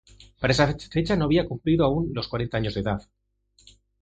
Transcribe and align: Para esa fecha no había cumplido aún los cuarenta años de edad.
Para 0.39 0.53
esa 0.55 0.65
fecha 0.95 1.15
no 1.15 1.25
había 1.25 1.47
cumplido 1.47 1.85
aún 1.85 2.09
los 2.15 2.27
cuarenta 2.27 2.57
años 2.57 2.73
de 2.73 2.79
edad. 2.81 3.07